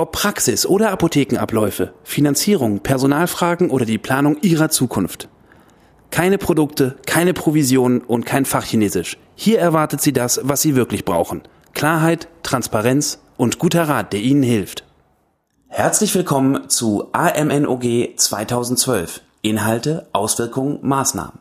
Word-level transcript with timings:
Ob 0.00 0.12
Praxis 0.12 0.64
oder 0.64 0.92
Apothekenabläufe, 0.92 1.92
Finanzierung, 2.04 2.80
Personalfragen 2.80 3.68
oder 3.68 3.84
die 3.84 3.98
Planung 3.98 4.38
Ihrer 4.40 4.70
Zukunft. 4.70 5.28
Keine 6.10 6.38
Produkte, 6.38 6.96
keine 7.04 7.34
Provisionen 7.34 8.00
und 8.00 8.24
kein 8.24 8.46
Fachchinesisch. 8.46 9.18
Hier 9.34 9.58
erwartet 9.58 10.00
Sie 10.00 10.14
das, 10.14 10.40
was 10.42 10.62
Sie 10.62 10.74
wirklich 10.74 11.04
brauchen. 11.04 11.42
Klarheit, 11.74 12.28
Transparenz 12.42 13.18
und 13.36 13.58
guter 13.58 13.90
Rat, 13.90 14.14
der 14.14 14.20
Ihnen 14.20 14.42
hilft. 14.42 14.84
Herzlich 15.68 16.14
willkommen 16.14 16.70
zu 16.70 17.10
AMNOG 17.12 18.16
2012. 18.16 19.20
Inhalte, 19.42 20.06
Auswirkungen, 20.14 20.78
Maßnahmen. 20.80 21.40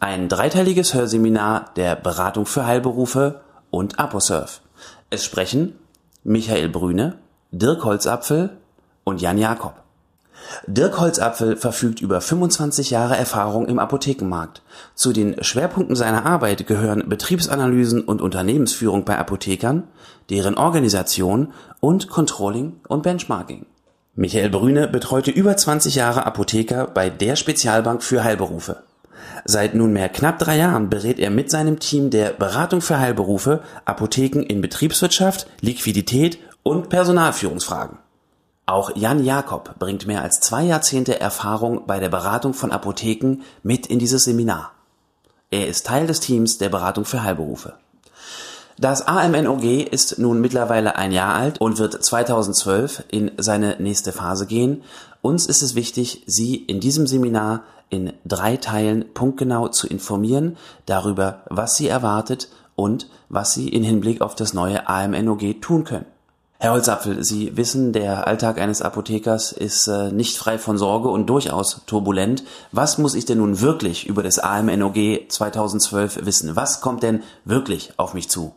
Ein 0.00 0.28
dreiteiliges 0.28 0.92
Hörseminar 0.92 1.72
der 1.76 1.96
Beratung 1.96 2.44
für 2.44 2.66
Heilberufe 2.66 3.40
und 3.70 3.98
Aposurf. 3.98 4.60
Es 5.08 5.24
sprechen 5.24 5.78
Michael 6.24 6.68
Brüne, 6.68 7.20
Dirk 7.58 7.84
Holzapfel 7.84 8.50
und 9.04 9.22
Jan 9.22 9.38
Jakob. 9.38 9.76
Dirk 10.66 11.00
Holzapfel 11.00 11.56
verfügt 11.56 12.02
über 12.02 12.20
25 12.20 12.90
Jahre 12.90 13.16
Erfahrung 13.16 13.66
im 13.66 13.78
Apothekenmarkt. 13.78 14.60
Zu 14.94 15.14
den 15.14 15.42
Schwerpunkten 15.42 15.96
seiner 15.96 16.26
Arbeit 16.26 16.66
gehören 16.66 17.08
Betriebsanalysen 17.08 18.02
und 18.02 18.20
Unternehmensführung 18.20 19.06
bei 19.06 19.16
Apothekern, 19.16 19.84
deren 20.28 20.58
Organisation 20.58 21.54
und 21.80 22.08
Controlling 22.08 22.74
und 22.88 23.02
Benchmarking. 23.02 23.64
Michael 24.14 24.50
Brüne 24.50 24.86
betreute 24.86 25.30
über 25.30 25.56
20 25.56 25.94
Jahre 25.94 26.26
Apotheker 26.26 26.86
bei 26.86 27.08
der 27.08 27.36
Spezialbank 27.36 28.02
für 28.02 28.22
Heilberufe. 28.22 28.82
Seit 29.46 29.74
nunmehr 29.74 30.08
knapp 30.10 30.38
drei 30.38 30.58
Jahren 30.58 30.90
berät 30.90 31.18
er 31.18 31.30
mit 31.30 31.50
seinem 31.50 31.78
Team 31.78 32.10
der 32.10 32.30
Beratung 32.30 32.80
für 32.80 32.98
Heilberufe 32.98 33.62
Apotheken 33.84 34.42
in 34.42 34.60
Betriebswirtschaft, 34.60 35.46
Liquidität 35.60 36.38
und 36.66 36.88
Personalführungsfragen. 36.88 37.98
Auch 38.66 38.90
Jan 38.96 39.22
Jakob 39.22 39.78
bringt 39.78 40.08
mehr 40.08 40.22
als 40.22 40.40
zwei 40.40 40.64
Jahrzehnte 40.64 41.20
Erfahrung 41.20 41.86
bei 41.86 42.00
der 42.00 42.08
Beratung 42.08 42.54
von 42.54 42.72
Apotheken 42.72 43.42
mit 43.62 43.86
in 43.86 44.00
dieses 44.00 44.24
Seminar. 44.24 44.72
Er 45.52 45.68
ist 45.68 45.86
Teil 45.86 46.08
des 46.08 46.18
Teams 46.18 46.58
der 46.58 46.68
Beratung 46.68 47.04
für 47.04 47.22
Heilberufe. 47.22 47.74
Das 48.80 49.06
AMNOG 49.06 49.62
ist 49.62 50.18
nun 50.18 50.40
mittlerweile 50.40 50.96
ein 50.96 51.12
Jahr 51.12 51.36
alt 51.36 51.60
und 51.60 51.78
wird 51.78 52.04
2012 52.04 53.04
in 53.12 53.30
seine 53.36 53.76
nächste 53.78 54.10
Phase 54.10 54.46
gehen. 54.46 54.82
Uns 55.22 55.46
ist 55.46 55.62
es 55.62 55.76
wichtig, 55.76 56.24
Sie 56.26 56.56
in 56.56 56.80
diesem 56.80 57.06
Seminar 57.06 57.62
in 57.90 58.12
drei 58.24 58.56
Teilen 58.56 59.14
punktgenau 59.14 59.68
zu 59.68 59.86
informieren 59.86 60.56
darüber, 60.84 61.44
was 61.48 61.76
Sie 61.76 61.86
erwartet 61.86 62.48
und 62.74 63.08
was 63.28 63.54
Sie 63.54 63.68
in 63.68 63.84
Hinblick 63.84 64.20
auf 64.20 64.34
das 64.34 64.52
neue 64.52 64.88
AMNOG 64.88 65.62
tun 65.62 65.84
können. 65.84 66.06
Herr 66.58 66.72
Holzapfel, 66.72 67.22
Sie 67.22 67.54
wissen, 67.58 67.92
der 67.92 68.26
Alltag 68.26 68.58
eines 68.58 68.80
Apothekers 68.80 69.52
ist 69.52 69.88
äh, 69.88 70.10
nicht 70.10 70.38
frei 70.38 70.56
von 70.56 70.78
Sorge 70.78 71.08
und 71.10 71.26
durchaus 71.26 71.82
turbulent. 71.86 72.44
Was 72.72 72.96
muss 72.96 73.14
ich 73.14 73.26
denn 73.26 73.38
nun 73.38 73.60
wirklich 73.60 74.06
über 74.06 74.22
das 74.22 74.38
AMNOG 74.38 75.28
2012 75.28 76.24
wissen? 76.24 76.56
Was 76.56 76.80
kommt 76.80 77.02
denn 77.02 77.22
wirklich 77.44 77.92
auf 77.98 78.14
mich 78.14 78.30
zu? 78.30 78.54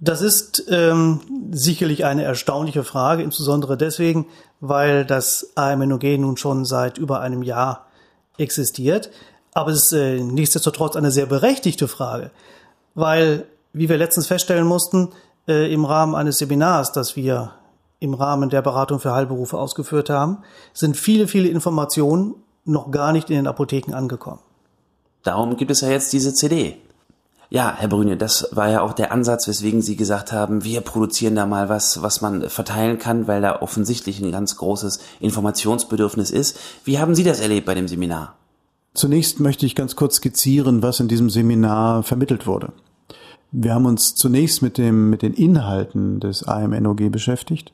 Das 0.00 0.20
ist 0.20 0.64
ähm, 0.68 1.20
sicherlich 1.50 2.04
eine 2.04 2.24
erstaunliche 2.24 2.84
Frage, 2.84 3.22
insbesondere 3.22 3.78
deswegen, 3.78 4.26
weil 4.60 5.06
das 5.06 5.52
AMNOG 5.54 6.02
nun 6.18 6.36
schon 6.36 6.66
seit 6.66 6.98
über 6.98 7.20
einem 7.20 7.42
Jahr 7.42 7.86
existiert. 8.36 9.10
Aber 9.54 9.70
es 9.70 9.84
ist 9.84 9.92
äh, 9.92 10.20
nichtsdestotrotz 10.20 10.94
eine 10.94 11.10
sehr 11.10 11.26
berechtigte 11.26 11.88
Frage, 11.88 12.32
weil, 12.94 13.46
wie 13.72 13.88
wir 13.88 13.96
letztens 13.96 14.26
feststellen 14.26 14.66
mussten, 14.66 15.10
äh, 15.48 15.72
im 15.72 15.84
Rahmen 15.84 16.14
eines 16.14 16.38
Seminars, 16.38 16.92
das 16.92 17.16
wir 17.16 17.52
im 17.98 18.14
Rahmen 18.14 18.50
der 18.50 18.62
Beratung 18.62 18.98
für 18.98 19.12
Heilberufe 19.12 19.56
ausgeführt 19.58 20.10
haben, 20.10 20.38
sind 20.72 20.96
viele, 20.96 21.28
viele 21.28 21.48
Informationen 21.48 22.34
noch 22.64 22.90
gar 22.90 23.12
nicht 23.12 23.30
in 23.30 23.36
den 23.36 23.46
Apotheken 23.46 23.94
angekommen. 23.94 24.40
Darum 25.22 25.56
gibt 25.56 25.70
es 25.70 25.82
ja 25.82 25.88
jetzt 25.88 26.12
diese 26.12 26.34
CD. 26.34 26.76
Ja, 27.48 27.74
Herr 27.76 27.88
Brüne, 27.88 28.16
das 28.16 28.48
war 28.52 28.70
ja 28.70 28.80
auch 28.80 28.94
der 28.94 29.12
Ansatz, 29.12 29.46
weswegen 29.46 29.82
Sie 29.82 29.94
gesagt 29.94 30.32
haben, 30.32 30.64
wir 30.64 30.80
produzieren 30.80 31.34
da 31.34 31.44
mal 31.44 31.68
was, 31.68 32.02
was 32.02 32.22
man 32.22 32.48
verteilen 32.48 32.98
kann, 32.98 33.28
weil 33.28 33.42
da 33.42 33.60
offensichtlich 33.60 34.20
ein 34.20 34.32
ganz 34.32 34.56
großes 34.56 35.00
Informationsbedürfnis 35.20 36.30
ist. 36.30 36.58
Wie 36.84 36.98
haben 36.98 37.14
Sie 37.14 37.24
das 37.24 37.40
erlebt 37.40 37.66
bei 37.66 37.74
dem 37.74 37.88
Seminar? 37.88 38.36
Zunächst 38.94 39.38
möchte 39.38 39.66
ich 39.66 39.74
ganz 39.74 39.96
kurz 39.96 40.16
skizzieren, 40.16 40.82
was 40.82 41.00
in 41.00 41.08
diesem 41.08 41.28
Seminar 41.28 42.02
vermittelt 42.02 42.46
wurde. 42.46 42.72
Wir 43.52 43.74
haben 43.74 43.84
uns 43.84 44.14
zunächst 44.14 44.62
mit 44.62 44.78
dem, 44.78 45.10
mit 45.10 45.20
den 45.20 45.34
Inhalten 45.34 46.20
des 46.20 46.42
AMNOG 46.42 47.12
beschäftigt, 47.12 47.72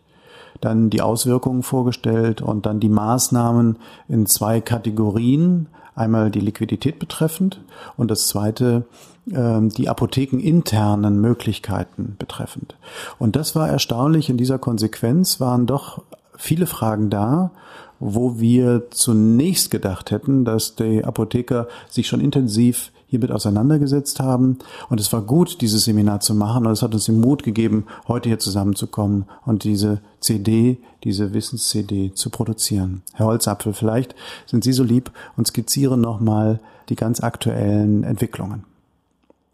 dann 0.60 0.90
die 0.90 1.00
Auswirkungen 1.00 1.62
vorgestellt 1.62 2.42
und 2.42 2.66
dann 2.66 2.80
die 2.80 2.88
Maßnahmen 2.88 3.76
in 4.08 4.26
zwei 4.26 4.60
Kategorien. 4.60 5.68
Einmal 5.94 6.30
die 6.30 6.40
Liquidität 6.40 6.98
betreffend 6.98 7.60
und 7.96 8.10
das 8.10 8.28
zweite 8.28 8.84
ähm, 9.32 9.68
die 9.70 9.88
apothekeninternen 9.88 11.20
Möglichkeiten 11.20 12.16
betreffend. 12.18 12.76
Und 13.18 13.36
das 13.36 13.56
war 13.56 13.68
erstaunlich. 13.68 14.30
In 14.30 14.36
dieser 14.36 14.58
Konsequenz 14.58 15.40
waren 15.40 15.66
doch 15.66 16.02
viele 16.36 16.66
Fragen 16.66 17.10
da, 17.10 17.50
wo 17.98 18.38
wir 18.38 18.90
zunächst 18.90 19.70
gedacht 19.70 20.10
hätten, 20.12 20.44
dass 20.44 20.76
die 20.76 21.04
Apotheker 21.04 21.66
sich 21.88 22.06
schon 22.06 22.20
intensiv 22.20 22.92
hiermit 23.08 23.32
auseinandergesetzt 23.32 24.20
haben. 24.20 24.58
Und 24.88 25.00
es 25.00 25.12
war 25.12 25.22
gut, 25.22 25.60
dieses 25.60 25.84
Seminar 25.84 26.20
zu 26.20 26.34
machen. 26.34 26.66
Und 26.66 26.72
es 26.72 26.82
hat 26.82 26.94
uns 26.94 27.06
den 27.06 27.20
Mut 27.20 27.42
gegeben, 27.42 27.86
heute 28.06 28.28
hier 28.28 28.38
zusammenzukommen 28.38 29.24
und 29.44 29.64
diese 29.64 30.00
CD, 30.20 30.78
diese 31.04 31.32
Wissens-CD 31.32 32.12
zu 32.14 32.30
produzieren. 32.30 33.02
Herr 33.14 33.26
Holzapfel, 33.26 33.72
vielleicht 33.72 34.14
sind 34.46 34.62
Sie 34.62 34.72
so 34.72 34.82
lieb 34.82 35.10
und 35.36 35.46
skizzieren 35.46 36.00
nochmal 36.00 36.60
die 36.88 36.96
ganz 36.96 37.20
aktuellen 37.20 38.04
Entwicklungen. 38.04 38.64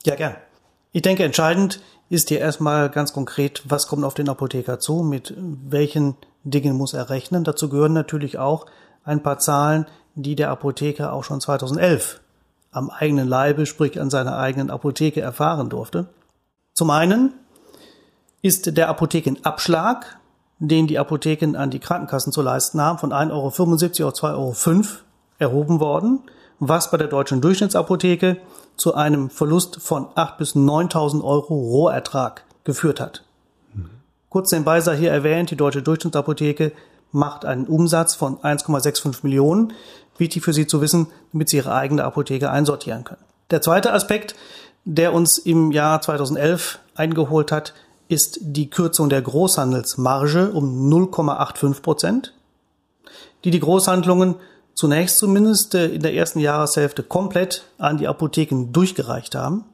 Ja, 0.05 0.17
gern. 0.17 0.35
Ich 0.93 1.03
denke, 1.03 1.25
entscheidend 1.25 1.81
ist 2.11 2.29
hier 2.29 2.41
erstmal 2.41 2.91
ganz 2.91 3.13
konkret, 3.13 3.63
was 3.65 3.89
kommt 3.89 4.05
auf 4.05 4.15
den 4.15 4.29
Apotheker 4.29 4.79
zu, 4.79 5.03
mit 5.03 5.35
welchen 5.37 6.17
Dingen 6.45 6.77
muss 6.77 6.93
er 6.93 7.11
rechnen. 7.11 7.45
Dazu 7.45 7.69
gehören 7.69 7.93
natürlich 7.93 8.39
auch 8.39 8.67
ein 9.05 9.23
paar 9.23 9.39
Zahlen, 9.39 9.87
die 10.15 10.37
der 10.37 10.51
Apotheker 10.51 11.13
auch 11.13 11.25
schon 11.25 11.41
2011 11.41 12.21
am 12.75 12.91
eigenen 12.91 13.29
Leibe, 13.29 13.67
sprich 13.67 14.01
an 14.01 14.11
seiner 14.11 14.37
eigenen 14.37 14.71
Apotheke 14.71 15.21
erfahren 15.21 15.69
durfte. 15.69 16.07
Zum 16.75 16.91
einen 16.91 17.33
ist 18.43 18.77
der 18.77 18.89
Apothekenabschlag, 18.89 20.19
den 20.59 20.87
die 20.87 20.99
Apotheken 20.99 21.57
an 21.57 21.71
die 21.71 21.79
Krankenkassen 21.79 22.33
zu 22.33 22.43
leisten 22.43 22.81
haben, 22.81 22.99
von 22.99 23.13
1,75 23.13 24.01
Euro 24.01 24.09
auf 24.09 24.59
2,05 24.59 24.69
Euro 24.69 24.85
erhoben 25.39 25.81
worden, 25.81 26.21
was 26.59 26.91
bei 26.91 26.97
der 26.97 27.09
deutschen 27.09 27.41
Durchschnittsapotheke 27.41 28.39
zu 28.77 28.95
einem 28.95 29.31
Verlust 29.31 29.81
von 29.81 30.07
8.000 30.07 30.37
bis 30.37 30.57
9.000 30.57 31.23
Euro 31.25 31.55
Rohertrag 31.55 32.45
geführt 32.65 33.01
hat. 33.01 33.25
Kurz 34.31 34.51
nebenbei 34.51 34.81
sei 34.81 34.97
hier 34.97 35.13
erwähnt, 35.13 35.51
die 35.51 35.57
deutsche 35.57 35.83
Durchschnittsapotheke 35.83 36.73
macht 37.13 37.45
einen 37.45 37.67
Umsatz 37.67 38.15
von 38.17 38.39
1,65 38.39 39.19
Millionen. 39.23 39.73
Wichtig 40.19 40.45
für 40.45 40.53
Sie 40.53 40.67
zu 40.67 40.81
wissen, 40.81 41.09
damit 41.33 41.49
Sie 41.49 41.57
Ihre 41.57 41.75
eigene 41.75 42.05
Apotheke 42.05 42.51
einsortieren 42.51 43.05
können. 43.05 43.23
Der 43.51 43.63
zweite 43.63 43.93
Aspekt, 43.93 44.35
der 44.85 45.13
uns 45.13 45.39
im 45.39 45.73
Jahr 45.73 46.01
2011 46.01 46.79
eingeholt 46.95 47.53
hat, 47.53 47.75
ist 48.09 48.39
die 48.43 48.71
Kürzung 48.71 49.09
der 49.09 49.23
Großhandelsmarge 49.23 50.51
um 50.53 50.91
0,85 50.91 51.83
Prozent, 51.83 52.35
die 53.45 53.51
die 53.51 53.61
Großhandlungen 53.61 54.37
zunächst 54.75 55.19
zumindest 55.19 55.75
äh, 55.75 55.87
in 55.87 56.03
der 56.03 56.15
ersten 56.15 56.41
Jahreshälfte 56.41 57.03
komplett 57.03 57.65
an 57.79 57.97
die 57.97 58.09
Apotheken 58.09 58.73
durchgereicht 58.73 59.35
haben, 59.35 59.65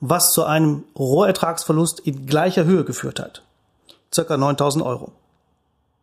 was 0.00 0.32
zu 0.32 0.44
einem 0.44 0.84
Rohertragsverlust 0.98 2.00
in 2.00 2.26
gleicher 2.26 2.64
Höhe 2.64 2.84
geführt 2.84 3.20
hat. 3.20 3.42
Circa 4.12 4.36
9000 4.36 4.84
Euro. 4.84 5.12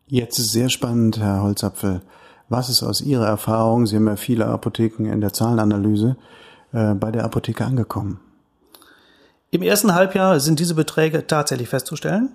Jetzt 0.08 0.38
ist 0.38 0.52
sehr 0.52 0.68
spannend, 0.68 1.18
Herr 1.18 1.42
Holzapfel. 1.42 2.02
Was 2.48 2.68
ist 2.68 2.82
aus 2.82 3.00
Ihrer 3.00 3.26
Erfahrung, 3.26 3.86
Sie 3.86 3.96
haben 3.96 4.06
ja 4.06 4.16
viele 4.16 4.46
Apotheken 4.46 5.06
in 5.06 5.20
der 5.20 5.32
Zahlenanalyse, 5.32 6.16
äh, 6.72 6.94
bei 6.94 7.10
der 7.10 7.24
Apotheke 7.24 7.64
angekommen? 7.64 8.20
Im 9.50 9.62
ersten 9.62 9.94
Halbjahr 9.94 10.38
sind 10.40 10.60
diese 10.60 10.74
Beträge 10.74 11.26
tatsächlich 11.26 11.68
festzustellen. 11.68 12.30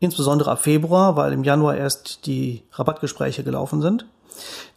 insbesondere 0.00 0.50
ab 0.50 0.58
Februar, 0.60 1.14
weil 1.14 1.32
im 1.32 1.44
Januar 1.44 1.76
erst 1.76 2.26
die 2.26 2.64
Rabattgespräche 2.72 3.44
gelaufen 3.44 3.80
sind. 3.82 4.04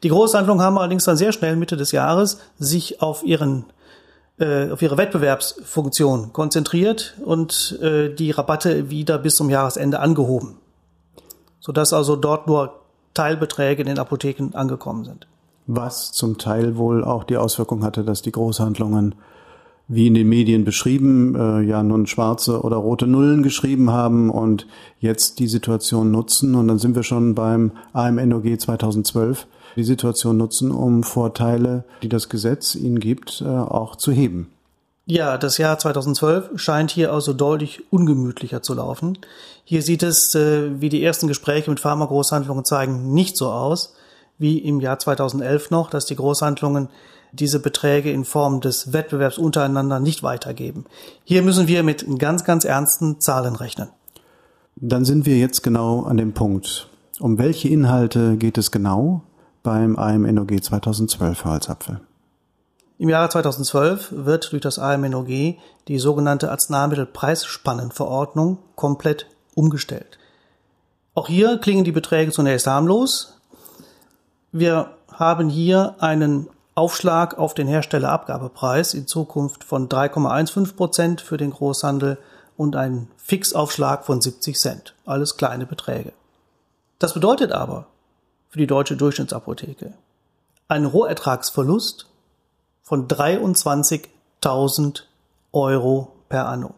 Die 0.03 0.09
Großhandlungen 0.09 0.63
haben 0.63 0.77
allerdings 0.77 1.05
dann 1.05 1.17
sehr 1.17 1.31
schnell 1.31 1.55
Mitte 1.55 1.77
des 1.77 1.91
Jahres 1.91 2.37
sich 2.59 3.01
auf 3.01 3.23
ihren 3.23 3.65
äh, 4.37 4.69
auf 4.69 4.81
ihre 4.83 4.97
Wettbewerbsfunktion 4.97 6.31
konzentriert 6.31 7.15
und 7.25 7.79
äh, 7.81 8.13
die 8.13 8.31
Rabatte 8.31 8.91
wieder 8.91 9.17
bis 9.17 9.35
zum 9.35 9.49
Jahresende 9.49 9.99
angehoben, 9.99 10.57
sodass 11.59 11.91
also 11.91 12.15
dort 12.15 12.45
nur 12.45 12.84
Teilbeträge 13.15 13.81
in 13.81 13.87
den 13.87 13.97
Apotheken 13.97 14.51
angekommen 14.53 15.03
sind. 15.05 15.27
Was 15.65 16.11
zum 16.11 16.37
Teil 16.37 16.77
wohl 16.77 17.03
auch 17.03 17.23
die 17.23 17.37
Auswirkung 17.37 17.83
hatte, 17.83 18.03
dass 18.03 18.21
die 18.21 18.31
Großhandlungen 18.31 19.15
wie 19.87 20.07
in 20.07 20.15
den 20.15 20.29
Medien 20.29 20.63
beschrieben, 20.63 21.35
äh, 21.35 21.61
ja 21.61 21.83
nun 21.83 22.07
schwarze 22.07 22.61
oder 22.61 22.77
rote 22.77 23.07
Nullen 23.07 23.43
geschrieben 23.43 23.91
haben 23.91 24.29
und 24.29 24.67
jetzt 24.99 25.39
die 25.39 25.47
Situation 25.47 26.11
nutzen. 26.11 26.55
Und 26.55 26.67
dann 26.67 26.79
sind 26.79 26.95
wir 26.95 27.03
schon 27.03 27.35
beim 27.35 27.71
AMNOG 27.93 28.59
2012, 28.59 29.47
die 29.75 29.83
Situation 29.83 30.37
nutzen, 30.37 30.71
um 30.71 31.03
Vorteile, 31.03 31.83
die 32.01 32.09
das 32.09 32.29
Gesetz 32.29 32.75
ihnen 32.75 32.99
gibt, 32.99 33.41
äh, 33.41 33.47
auch 33.47 33.95
zu 33.95 34.11
heben. 34.11 34.54
Ja, 35.07 35.37
das 35.37 35.59
Jahr 35.59 35.77
2012 35.77 36.51
scheint 36.55 36.89
hier 36.89 37.13
also 37.13 37.33
deutlich 37.33 37.83
ungemütlicher 37.91 38.63
zu 38.63 38.73
laufen. 38.73 39.19
Hier 39.63 39.83
sieht 39.83 40.01
es, 40.01 40.33
äh, 40.33 40.81
wie 40.81 40.89
die 40.89 41.03
ersten 41.03 41.27
Gespräche 41.27 41.69
mit 41.69 41.79
Pharmagroßhandlungen 41.79 42.65
zeigen, 42.65 43.13
nicht 43.13 43.37
so 43.37 43.51
aus 43.51 43.93
wie 44.37 44.57
im 44.57 44.79
Jahr 44.79 44.99
2011 44.99 45.69
noch, 45.71 45.89
dass 45.89 46.05
die 46.05 46.15
Großhandlungen 46.15 46.89
diese 47.31 47.59
Beträge 47.59 48.11
in 48.11 48.25
Form 48.25 48.61
des 48.61 48.93
Wettbewerbs 48.93 49.37
untereinander 49.37 49.99
nicht 49.99 50.23
weitergeben. 50.23 50.85
Hier 51.23 51.41
müssen 51.41 51.67
wir 51.67 51.83
mit 51.83 52.05
ganz, 52.17 52.43
ganz 52.43 52.65
ernsten 52.65 53.19
Zahlen 53.21 53.55
rechnen. 53.55 53.89
Dann 54.75 55.05
sind 55.05 55.25
wir 55.25 55.37
jetzt 55.37 55.61
genau 55.63 56.03
an 56.03 56.17
dem 56.17 56.33
Punkt. 56.33 56.89
Um 57.19 57.37
welche 57.37 57.69
Inhalte 57.69 58.37
geht 58.37 58.57
es 58.57 58.71
genau 58.71 59.21
beim 59.63 59.95
AMNOG 59.95 60.63
2012, 60.63 61.45
Herr 61.45 61.51
Holzapfel? 61.51 62.01
Im 62.97 63.09
Jahre 63.09 63.27
2012 63.29 64.07
wird 64.11 64.53
durch 64.53 64.61
das 64.61 64.79
AMNOG 64.79 65.57
die 65.87 65.99
sogenannte 65.99 66.49
Arzneimittelpreisspannenverordnung 66.49 68.57
komplett 68.75 69.27
umgestellt. 69.53 70.17
Auch 71.13 71.27
hier 71.27 71.57
klingen 71.57 71.83
die 71.83 71.91
Beträge 71.91 72.31
zunächst 72.31 72.67
harmlos. 72.67 73.37
Wir 74.53 74.91
haben 75.11 75.49
hier 75.49 75.95
einen 75.99 76.47
Aufschlag 76.73 77.37
auf 77.37 77.53
den 77.53 77.67
Herstellerabgabepreis 77.67 78.93
in 78.93 79.07
Zukunft 79.07 79.65
von 79.65 79.89
3,15 79.89 80.75
Prozent 80.75 81.19
für 81.21 81.37
den 81.37 81.51
Großhandel 81.51 82.17
und 82.57 82.75
einen 82.75 83.09
Fixaufschlag 83.17 84.05
von 84.05 84.21
70 84.21 84.57
Cent. 84.57 84.95
Alles 85.05 85.37
kleine 85.37 85.65
Beträge. 85.65 86.13
Das 86.99 87.13
bedeutet 87.13 87.51
aber 87.51 87.87
für 88.49 88.59
die 88.59 88.67
deutsche 88.67 88.95
Durchschnittsapotheke 88.95 89.93
einen 90.67 90.85
Rohertragsverlust 90.85 92.07
von 92.85 93.07
23.000 93.07 95.01
Euro 95.51 96.11
per 96.29 96.47
anno. 96.47 96.75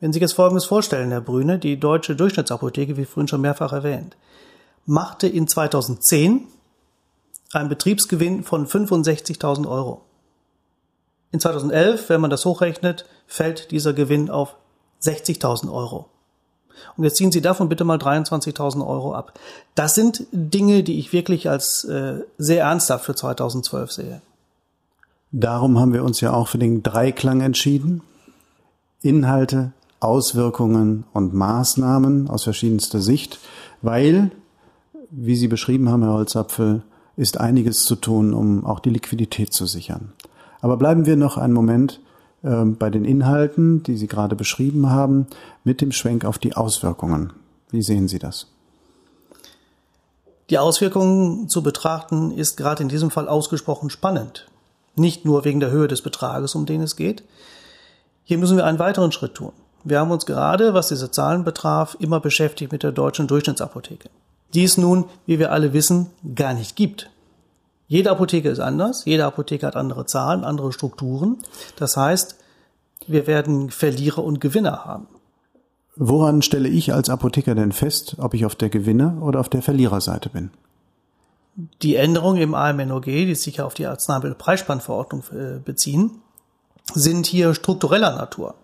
Wenn 0.00 0.12
Sie 0.12 0.16
sich 0.16 0.22
jetzt 0.22 0.34
Folgendes 0.34 0.64
vorstellen, 0.66 1.10
Herr 1.10 1.20
Brüne, 1.20 1.58
die 1.60 1.78
deutsche 1.80 2.16
Durchschnittsapotheke, 2.16 2.96
wie 2.96 3.04
vorhin 3.04 3.28
schon 3.28 3.40
mehrfach 3.40 3.72
erwähnt, 3.72 4.16
machte 4.84 5.28
in 5.28 5.48
2010 5.48 6.48
einen 7.52 7.68
Betriebsgewinn 7.68 8.42
von 8.42 8.66
65.000 8.66 9.68
Euro. 9.68 10.02
In 11.30 11.40
2011, 11.40 12.08
wenn 12.08 12.20
man 12.20 12.30
das 12.30 12.44
hochrechnet, 12.44 13.06
fällt 13.26 13.70
dieser 13.70 13.92
Gewinn 13.92 14.30
auf 14.30 14.56
60.000 15.02 15.72
Euro. 15.72 16.08
Und 16.96 17.04
jetzt 17.04 17.16
ziehen 17.16 17.32
Sie 17.32 17.40
davon 17.40 17.68
bitte 17.68 17.84
mal 17.84 17.98
23.000 17.98 18.86
Euro 18.86 19.14
ab. 19.14 19.38
Das 19.74 19.94
sind 19.94 20.26
Dinge, 20.32 20.82
die 20.82 20.98
ich 20.98 21.12
wirklich 21.12 21.48
als 21.48 21.84
äh, 21.84 22.24
sehr 22.36 22.64
ernsthaft 22.64 23.04
für 23.04 23.14
2012 23.14 23.92
sehe. 23.92 24.22
Darum 25.38 25.78
haben 25.78 25.92
wir 25.92 26.02
uns 26.02 26.22
ja 26.22 26.32
auch 26.32 26.48
für 26.48 26.56
den 26.56 26.82
Dreiklang 26.82 27.42
entschieden. 27.42 28.00
Inhalte, 29.02 29.72
Auswirkungen 30.00 31.04
und 31.12 31.34
Maßnahmen 31.34 32.30
aus 32.30 32.44
verschiedenster 32.44 33.02
Sicht, 33.02 33.38
weil, 33.82 34.30
wie 35.10 35.36
Sie 35.36 35.48
beschrieben 35.48 35.90
haben, 35.90 36.02
Herr 36.04 36.14
Holzapfel, 36.14 36.84
ist 37.18 37.38
einiges 37.38 37.84
zu 37.84 37.96
tun, 37.96 38.32
um 38.32 38.64
auch 38.64 38.80
die 38.80 38.88
Liquidität 38.88 39.52
zu 39.52 39.66
sichern. 39.66 40.14
Aber 40.62 40.78
bleiben 40.78 41.04
wir 41.04 41.16
noch 41.16 41.36
einen 41.36 41.52
Moment 41.52 42.00
äh, 42.42 42.64
bei 42.64 42.88
den 42.88 43.04
Inhalten, 43.04 43.82
die 43.82 43.98
Sie 43.98 44.06
gerade 44.06 44.36
beschrieben 44.36 44.88
haben, 44.88 45.26
mit 45.64 45.82
dem 45.82 45.92
Schwenk 45.92 46.24
auf 46.24 46.38
die 46.38 46.56
Auswirkungen. 46.56 47.34
Wie 47.70 47.82
sehen 47.82 48.08
Sie 48.08 48.18
das? 48.18 48.46
Die 50.48 50.56
Auswirkungen 50.56 51.50
zu 51.50 51.62
betrachten 51.62 52.30
ist 52.30 52.56
gerade 52.56 52.82
in 52.82 52.88
diesem 52.88 53.10
Fall 53.10 53.28
ausgesprochen 53.28 53.90
spannend. 53.90 54.46
Nicht 54.96 55.24
nur 55.24 55.44
wegen 55.44 55.60
der 55.60 55.70
Höhe 55.70 55.88
des 55.88 56.02
Betrages, 56.02 56.54
um 56.54 56.66
den 56.66 56.82
es 56.82 56.96
geht. 56.96 57.22
Hier 58.24 58.38
müssen 58.38 58.56
wir 58.56 58.66
einen 58.66 58.78
weiteren 58.78 59.12
Schritt 59.12 59.34
tun. 59.34 59.52
Wir 59.84 60.00
haben 60.00 60.10
uns 60.10 60.26
gerade, 60.26 60.74
was 60.74 60.88
diese 60.88 61.10
Zahlen 61.10 61.44
betraf, 61.44 61.96
immer 62.00 62.18
beschäftigt 62.18 62.72
mit 62.72 62.82
der 62.82 62.92
deutschen 62.92 63.28
Durchschnittsapotheke 63.28 64.10
die 64.54 64.64
es 64.64 64.78
nun, 64.78 65.04
wie 65.26 65.38
wir 65.38 65.52
alle 65.52 65.72
wissen, 65.72 66.08
gar 66.34 66.54
nicht 66.54 66.76
gibt. 66.76 67.10
Jede 67.88 68.10
Apotheke 68.10 68.48
ist 68.48 68.58
anders, 68.58 69.04
jede 69.04 69.24
Apotheke 69.24 69.66
hat 69.66 69.76
andere 69.76 70.06
Zahlen, 70.06 70.44
andere 70.44 70.72
Strukturen. 70.72 71.38
Das 71.76 71.96
heißt, 71.96 72.36
wir 73.06 73.26
werden 73.26 73.70
Verlierer 73.70 74.24
und 74.24 74.40
Gewinner 74.40 74.84
haben. 74.84 75.06
Woran 75.94 76.42
stelle 76.42 76.68
ich 76.68 76.92
als 76.92 77.08
Apotheker 77.08 77.54
denn 77.54 77.72
fest, 77.72 78.16
ob 78.18 78.34
ich 78.34 78.44
auf 78.44 78.54
der 78.54 78.70
Gewinner- 78.70 79.22
oder 79.22 79.40
auf 79.40 79.48
der 79.48 79.62
Verliererseite 79.62 80.28
bin? 80.28 80.50
Die 81.56 81.96
Änderungen 81.96 82.42
im 82.42 82.54
AMNOG, 82.54 83.04
die 83.04 83.34
sich 83.34 83.56
ja 83.56 83.64
auf 83.64 83.74
die 83.74 83.86
Arzneimittelpreisspannverordnung 83.86 85.24
äh, 85.32 85.58
beziehen, 85.58 86.20
sind 86.92 87.26
hier 87.26 87.54
struktureller 87.54 88.14
Natur. 88.14 88.54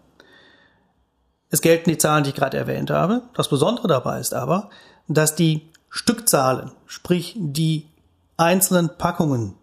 Es 1.49 1.63
gelten 1.63 1.91
die 1.91 1.99
Zahlen, 1.99 2.25
die 2.25 2.31
ich 2.31 2.37
gerade 2.37 2.57
erwähnt 2.57 2.91
habe. 2.91 3.23
Das 3.35 3.49
Besondere 3.49 3.89
dabei 3.89 4.21
ist 4.21 4.35
aber, 4.35 4.71
dass 5.09 5.35
die 5.35 5.71
Stückzahlen, 5.89 6.73
sprich 6.87 7.35
die 7.39 7.87
einzelnen 8.37 8.91
Packungen 8.97 9.55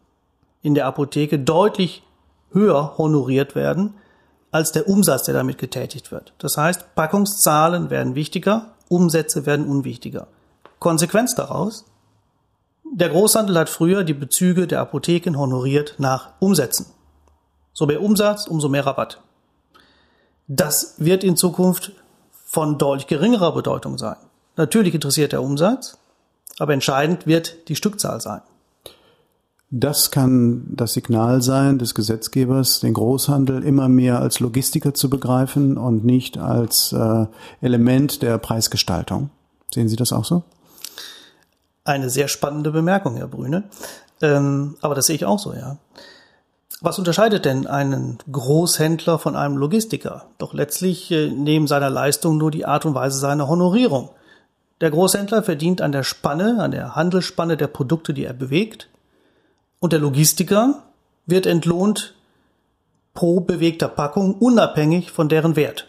in 0.61 0.75
der 0.75 0.85
Apotheke 0.85 1.39
deutlich 1.39 2.03
höher 2.51 2.97
honoriert 2.97 3.55
werden 3.55 3.95
als 4.51 4.71
der 4.71 4.87
Umsatz, 4.87 5.23
der 5.23 5.35
damit 5.35 5.57
getätigt 5.57 6.11
wird. 6.11 6.33
Das 6.39 6.57
heißt, 6.57 6.95
Packungszahlen 6.95 7.89
werden 7.89 8.15
wichtiger, 8.15 8.73
Umsätze 8.87 9.45
werden 9.45 9.67
unwichtiger. 9.67 10.27
Konsequenz 10.79 11.35
daraus, 11.35 11.85
der 12.93 13.09
Großhandel 13.09 13.57
hat 13.57 13.69
früher 13.69 14.03
die 14.03 14.13
Bezüge 14.13 14.67
der 14.67 14.81
Apotheken 14.81 15.37
honoriert 15.37 15.95
nach 15.97 16.29
Umsätzen. 16.39 16.87
So 17.73 17.85
mehr 17.85 18.01
Umsatz, 18.01 18.47
umso 18.47 18.69
mehr 18.69 18.85
Rabatt. 18.85 19.21
Das 20.47 20.95
wird 20.97 21.23
in 21.23 21.37
Zukunft 21.37 21.91
von 22.45 22.77
deutlich 22.77 23.07
geringerer 23.07 23.53
Bedeutung 23.53 23.97
sein. 23.97 24.17
Natürlich 24.57 24.95
interessiert 24.95 25.31
der 25.31 25.43
Umsatz, 25.43 25.97
aber 26.57 26.73
entscheidend 26.73 27.27
wird 27.27 27.69
die 27.69 27.75
Stückzahl 27.75 28.19
sein. 28.19 28.41
Das 29.71 30.09
kann 30.09 30.63
das 30.71 30.93
Signal 30.93 31.43
sein 31.43 31.77
des 31.77 31.93
Gesetzgebers, 31.93 32.79
den 32.79 32.95
Großhandel 32.95 33.63
immer 33.63 33.87
mehr 33.87 34.19
als 34.19 34.39
Logistiker 34.39 34.95
zu 34.95 35.11
begreifen 35.11 35.77
und 35.77 36.03
nicht 36.03 36.39
als 36.39 36.91
äh, 36.91 37.27
Element 37.61 38.23
der 38.23 38.39
Preisgestaltung. 38.39 39.29
Sehen 39.71 39.87
Sie 39.87 39.95
das 39.95 40.11
auch 40.11 40.25
so? 40.25 40.43
Eine 41.89 42.11
sehr 42.11 42.27
spannende 42.27 42.69
Bemerkung, 42.69 43.15
Herr 43.15 43.27
Brüne. 43.27 43.63
Ähm, 44.21 44.77
aber 44.79 44.93
das 44.93 45.07
sehe 45.07 45.15
ich 45.15 45.25
auch 45.25 45.39
so, 45.39 45.53
ja. 45.53 45.77
Was 46.81 46.99
unterscheidet 46.99 47.45
denn 47.45 47.65
einen 47.65 48.19
Großhändler 48.31 49.17
von 49.17 49.35
einem 49.35 49.57
Logistiker? 49.57 50.27
Doch 50.37 50.53
letztlich 50.53 51.09
äh, 51.09 51.31
neben 51.31 51.65
seiner 51.65 51.89
Leistung 51.89 52.37
nur 52.37 52.51
die 52.51 52.67
Art 52.67 52.85
und 52.85 52.93
Weise 52.93 53.17
seiner 53.17 53.47
Honorierung. 53.47 54.11
Der 54.81 54.91
Großhändler 54.91 55.41
verdient 55.41 55.81
an 55.81 55.91
der 55.91 56.03
Spanne, 56.03 56.57
an 56.59 56.69
der 56.69 56.95
Handelsspanne 56.95 57.57
der 57.57 57.65
Produkte, 57.65 58.13
die 58.13 58.25
er 58.25 58.33
bewegt. 58.33 58.87
Und 59.79 59.91
der 59.91 59.99
Logistiker 59.99 60.83
wird 61.25 61.47
entlohnt 61.47 62.13
pro 63.15 63.39
bewegter 63.39 63.87
Packung, 63.87 64.35
unabhängig 64.35 65.09
von 65.09 65.27
deren 65.27 65.55
Wert. 65.55 65.87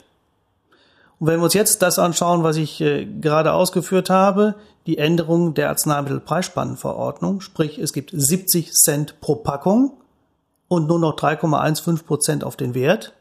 Und 1.21 1.27
wenn 1.27 1.39
wir 1.39 1.45
uns 1.45 1.55
jetzt 1.55 1.83
das 1.83 1.99
anschauen, 1.99 2.43
was 2.43 2.57
ich 2.57 2.81
äh, 2.81 3.05
gerade 3.05 3.53
ausgeführt 3.53 4.11
habe, 4.11 4.57
die 4.87 4.99
Änderung 4.99 5.53
der 5.53 5.69
Arzneimittelpreisspannenverordnung, 5.69 7.43
sprich 7.43 7.79
es 7.79 7.93
gibt 7.93 8.11
70 8.13 8.73
Cent 8.73 9.21
pro 9.21 9.37
Packung 9.37 9.93
und 10.67 10.89
nur 10.89 10.99
noch 10.99 11.17
3,15 11.17 12.05
Prozent 12.05 12.43
auf 12.43 12.57
den 12.57 12.75
Wert 12.75 13.13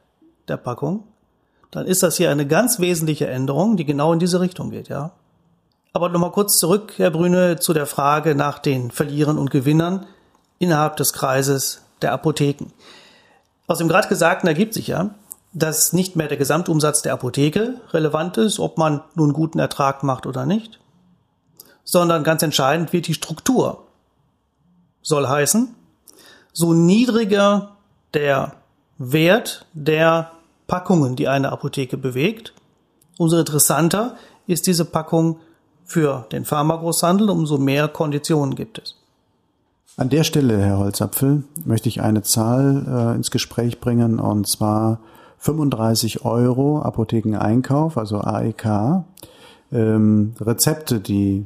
der 0.47 0.55
Packung, 0.55 1.03
dann 1.71 1.85
ist 1.85 2.01
das 2.01 2.15
hier 2.15 2.31
eine 2.31 2.47
ganz 2.47 2.79
wesentliche 2.79 3.27
Änderung, 3.27 3.75
die 3.75 3.85
genau 3.85 4.13
in 4.13 4.19
diese 4.19 4.39
Richtung 4.39 4.71
geht, 4.71 4.87
ja. 4.87 5.11
Aber 5.91 6.09
nochmal 6.09 6.31
kurz 6.31 6.57
zurück, 6.57 6.93
Herr 6.97 7.11
Brüne, 7.11 7.57
zu 7.59 7.73
der 7.73 7.85
Frage 7.85 8.33
nach 8.33 8.59
den 8.59 8.91
Verlierern 8.91 9.37
und 9.37 9.51
Gewinnern 9.51 10.05
innerhalb 10.57 10.95
des 10.97 11.13
Kreises 11.13 11.81
der 12.01 12.13
Apotheken. 12.13 12.67
Aus 13.67 13.79
dem 13.79 13.87
gerade 13.87 14.07
Gesagten 14.07 14.47
ergibt 14.47 14.73
sich 14.73 14.87
ja, 14.87 15.15
dass 15.53 15.93
nicht 15.93 16.15
mehr 16.15 16.27
der 16.27 16.37
Gesamtumsatz 16.37 17.01
der 17.01 17.13
Apotheke 17.13 17.81
relevant 17.91 18.37
ist, 18.37 18.59
ob 18.59 18.77
man 18.77 19.01
nun 19.15 19.33
guten 19.33 19.59
Ertrag 19.59 20.03
macht 20.03 20.25
oder 20.25 20.45
nicht, 20.45 20.79
sondern 21.83 22.23
ganz 22.23 22.43
entscheidend 22.43 22.93
wird 22.93 23.07
die 23.07 23.13
Struktur. 23.13 23.85
Soll 25.01 25.27
heißen, 25.27 25.73
so 26.53 26.73
niedriger 26.73 27.75
der 28.13 28.53
Wert 28.97 29.65
der 29.73 30.31
Packungen, 30.67 31.15
die 31.15 31.27
eine 31.27 31.51
Apotheke 31.51 31.97
bewegt, 31.97 32.53
umso 33.17 33.39
interessanter 33.39 34.17
ist 34.45 34.67
diese 34.67 34.85
Packung 34.85 35.39
für 35.83 36.27
den 36.31 36.45
Pharmagroßhandel, 36.45 37.29
umso 37.29 37.57
mehr 37.57 37.87
Konditionen 37.87 38.55
gibt 38.55 38.77
es. 38.77 38.95
An 39.97 40.09
der 40.09 40.23
Stelle, 40.23 40.61
Herr 40.61 40.77
Holzapfel, 40.77 41.43
möchte 41.65 41.89
ich 41.89 42.01
eine 42.01 42.21
Zahl 42.21 42.85
äh, 42.87 43.15
ins 43.15 43.31
Gespräch 43.31 43.79
bringen, 43.79 44.19
und 44.19 44.47
zwar 44.47 44.99
35 45.39 46.25
Euro 46.25 46.81
Apothekeneinkauf, 46.81 47.97
also 47.97 48.19
AEK. 48.21 49.03
Ähm, 49.71 50.33
Rezepte, 50.39 50.99
die 50.99 51.45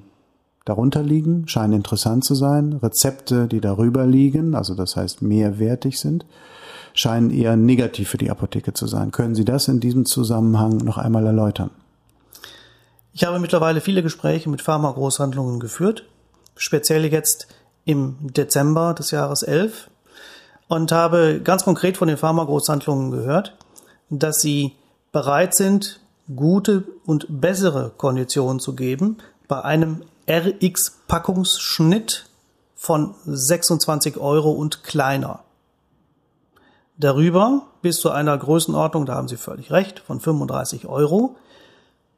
darunter 0.66 1.04
liegen, 1.04 1.48
scheinen 1.48 1.74
interessant 1.74 2.24
zu 2.24 2.36
sein. 2.36 2.74
Rezepte, 2.74 3.48
die 3.48 3.62
darüber 3.62 4.06
liegen, 4.06 4.56
also 4.56 4.76
das 4.76 4.96
heißt 4.96 5.22
mehrwertig 5.22 6.00
sind, 6.00 6.26
scheinen 6.94 7.32
eher 7.32 7.56
negativ 7.56 8.10
für 8.10 8.18
die 8.18 8.32
Apotheke 8.32 8.74
zu 8.74 8.88
sein. 8.88 9.12
Können 9.12 9.36
Sie 9.36 9.46
das 9.46 9.68
in 9.68 9.80
diesem 9.80 10.06
Zusammenhang 10.06 10.78
noch 10.78 10.98
einmal 10.98 11.26
erläutern? 11.26 11.70
Ich 13.14 13.24
habe 13.24 13.40
mittlerweile 13.40 13.82
viele 13.82 14.02
Gespräche 14.02 14.50
mit 14.50 14.62
Pharmagroßhandlungen 14.62 15.60
geführt, 15.60 16.06
speziell 16.56 17.06
jetzt 17.06 17.48
im 17.86 18.16
Dezember 18.22 18.94
des 18.94 19.12
Jahres 19.12 19.44
11 19.44 19.90
und 20.68 20.92
habe 20.92 21.42
ganz 21.44 21.64
konkret 21.64 21.98
von 21.98 22.08
den 22.08 22.18
Pharmagroßhandlungen 22.18 23.12
gehört, 23.12 23.56
dass 24.20 24.42
sie 24.42 24.76
bereit 25.12 25.56
sind, 25.56 26.00
gute 26.36 26.84
und 27.06 27.28
bessere 27.30 27.92
Konditionen 27.96 28.60
zu 28.60 28.76
geben 28.76 29.18
bei 29.48 29.62
einem 29.62 30.04
RX-Packungsschnitt 30.30 32.26
von 32.76 33.14
26 33.26 34.18
Euro 34.18 34.52
und 34.52 34.84
kleiner. 34.84 35.40
Darüber 36.98 37.64
bis 37.82 38.00
zu 38.00 38.12
einer 38.12 38.38
Größenordnung, 38.38 39.06
da 39.06 39.16
haben 39.16 39.28
Sie 39.28 39.38
völlig 39.38 39.72
recht, 39.72 40.00
von 40.00 40.20
35 40.20 40.88
Euro 40.88 41.36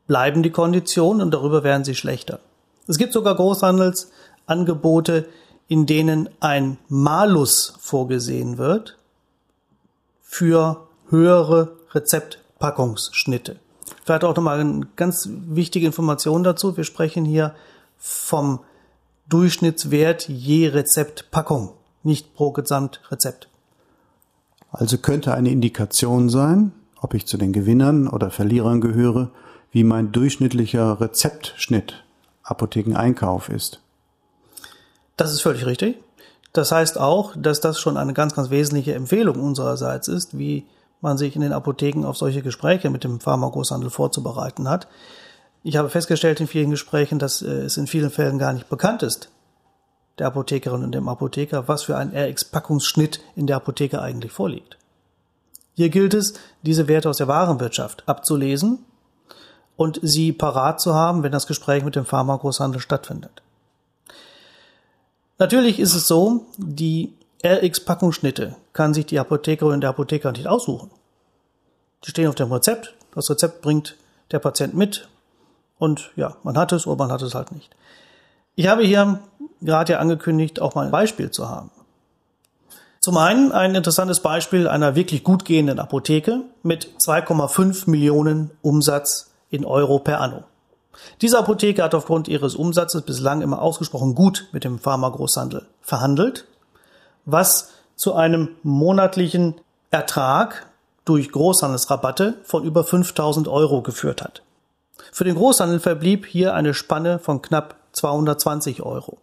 bleiben 0.07 0.43
die 0.43 0.51
Konditionen 0.51 1.21
und 1.21 1.33
darüber 1.33 1.63
werden 1.63 1.83
sie 1.83 1.95
schlechter. 1.95 2.39
Es 2.87 2.97
gibt 2.97 3.13
sogar 3.13 3.35
Großhandelsangebote, 3.35 5.27
in 5.67 5.85
denen 5.85 6.29
ein 6.39 6.77
Malus 6.87 7.73
vorgesehen 7.79 8.57
wird 8.57 8.97
für 10.21 10.87
höhere 11.09 11.75
Rezeptpackungsschnitte. 11.95 13.57
Vielleicht 14.03 14.23
auch 14.23 14.35
nochmal 14.35 14.59
eine 14.59 14.87
ganz 14.95 15.29
wichtige 15.31 15.85
Information 15.85 16.43
dazu. 16.43 16.77
Wir 16.77 16.83
sprechen 16.83 17.25
hier 17.25 17.55
vom 17.97 18.59
Durchschnittswert 19.27 20.27
je 20.27 20.67
Rezeptpackung, 20.67 21.73
nicht 22.03 22.35
pro 22.35 22.51
Gesamtrezept. 22.51 23.49
Also 24.71 24.97
könnte 24.97 25.33
eine 25.33 25.49
Indikation 25.49 26.29
sein, 26.29 26.73
ob 26.99 27.13
ich 27.13 27.25
zu 27.25 27.37
den 27.37 27.53
Gewinnern 27.53 28.07
oder 28.07 28.29
Verlierern 28.29 28.81
gehöre, 28.81 29.31
wie 29.71 29.83
mein 29.83 30.11
durchschnittlicher 30.11 30.99
Rezeptschnitt 31.01 32.03
Apothekeneinkauf 32.43 33.49
ist. 33.49 33.81
Das 35.17 35.31
ist 35.31 35.41
völlig 35.41 35.65
richtig. 35.65 35.97
Das 36.53 36.71
heißt 36.71 36.99
auch, 36.99 37.33
dass 37.37 37.59
das 37.59 37.79
schon 37.79 37.97
eine 37.97 38.13
ganz, 38.13 38.35
ganz 38.35 38.49
wesentliche 38.49 38.93
Empfehlung 38.93 39.41
unsererseits 39.41 40.07
ist, 40.07 40.37
wie 40.37 40.65
man 41.01 41.17
sich 41.17 41.35
in 41.35 41.41
den 41.41 41.53
Apotheken 41.53 42.05
auf 42.05 42.17
solche 42.17 42.41
Gespräche 42.41 42.89
mit 42.89 43.03
dem 43.03 43.19
Pharmagroßhandel 43.19 43.89
vorzubereiten 43.89 44.69
hat. 44.69 44.87
Ich 45.63 45.77
habe 45.77 45.89
festgestellt 45.89 46.39
in 46.39 46.47
vielen 46.47 46.69
Gesprächen, 46.69 47.19
dass 47.19 47.41
äh, 47.41 47.63
es 47.63 47.77
in 47.77 47.87
vielen 47.87 48.11
Fällen 48.11 48.37
gar 48.37 48.53
nicht 48.53 48.69
bekannt 48.69 49.03
ist, 49.03 49.29
der 50.19 50.27
Apothekerin 50.27 50.83
und 50.83 50.91
dem 50.93 51.09
Apotheker, 51.09 51.67
was 51.67 51.83
für 51.83 51.97
ein 51.97 52.15
RX-Packungsschnitt 52.15 53.19
in 53.35 53.47
der 53.47 53.57
Apotheke 53.57 54.01
eigentlich 54.01 54.31
vorliegt. 54.31 54.77
Hier 55.73 55.89
gilt 55.89 56.13
es, 56.13 56.35
diese 56.61 56.87
Werte 56.87 57.09
aus 57.09 57.17
der 57.17 57.27
Warenwirtschaft 57.27 58.07
abzulesen 58.07 58.79
und 59.75 59.99
sie 60.01 60.31
parat 60.31 60.79
zu 60.79 60.93
haben, 60.93 61.23
wenn 61.23 61.31
das 61.31 61.47
Gespräch 61.47 61.83
mit 61.83 61.95
dem 61.95 62.05
Pharmagroßhandel 62.05 62.79
stattfindet. 62.79 63.41
Natürlich 65.37 65.79
ist 65.79 65.95
es 65.95 66.07
so, 66.07 66.45
die 66.57 67.13
RX-Packungsschnitte 67.45 68.55
kann 68.73 68.93
sich 68.93 69.05
die 69.05 69.19
Apothekerin 69.19 69.75
und 69.75 69.81
der 69.81 69.91
Apotheker 69.91 70.31
nicht 70.31 70.47
aussuchen. 70.47 70.89
Die 72.03 72.09
stehen 72.09 72.27
auf 72.27 72.35
dem 72.35 72.51
Rezept, 72.51 72.93
das 73.13 73.29
Rezept 73.29 73.61
bringt 73.61 73.95
der 74.31 74.39
Patient 74.39 74.73
mit 74.73 75.07
und 75.77 76.11
ja, 76.15 76.35
man 76.43 76.57
hat 76.57 76.71
es 76.71 76.87
oder 76.87 76.97
man 76.97 77.11
hat 77.11 77.21
es 77.21 77.35
halt 77.35 77.51
nicht. 77.51 77.75
Ich 78.55 78.67
habe 78.67 78.83
hier 78.83 79.19
gerade 79.61 79.93
ja 79.93 79.99
angekündigt, 79.99 80.61
auch 80.61 80.75
mal 80.75 80.85
ein 80.85 80.91
Beispiel 80.91 81.31
zu 81.31 81.49
haben. 81.49 81.71
Zum 82.99 83.17
einen 83.17 83.51
ein 83.51 83.75
interessantes 83.75 84.21
Beispiel 84.21 84.67
einer 84.67 84.95
wirklich 84.95 85.23
gut 85.23 85.45
gehenden 85.45 85.79
Apotheke 85.79 86.41
mit 86.63 86.89
2,5 86.99 87.89
Millionen 87.89 88.51
Umsatz 88.61 89.31
in 89.51 89.63
Euro 89.65 89.99
per 89.99 90.21
anno. 90.21 90.43
Diese 91.21 91.37
Apotheke 91.37 91.83
hat 91.83 91.93
aufgrund 91.93 92.27
ihres 92.27 92.55
Umsatzes 92.55 93.03
bislang 93.03 93.41
immer 93.41 93.61
ausgesprochen 93.61 94.15
gut 94.15 94.47
mit 94.53 94.63
dem 94.63 94.79
Pharmagroßhandel 94.79 95.67
verhandelt, 95.81 96.47
was 97.25 97.69
zu 97.95 98.13
einem 98.13 98.49
monatlichen 98.63 99.55
Ertrag 99.91 100.67
durch 101.05 101.31
Großhandelsrabatte 101.31 102.39
von 102.43 102.63
über 102.63 102.83
5000 102.83 103.47
Euro 103.47 103.81
geführt 103.81 104.21
hat. 104.21 104.41
Für 105.11 105.23
den 105.23 105.35
Großhandel 105.35 105.79
verblieb 105.79 106.25
hier 106.25 106.53
eine 106.53 106.73
Spanne 106.73 107.19
von 107.19 107.41
knapp 107.41 107.75
220 107.93 108.81
Euro. 108.81 109.17